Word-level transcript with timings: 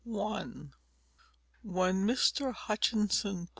When 0.03 0.71
Mr. 1.63 2.55
Hutchinson. 2.55 3.49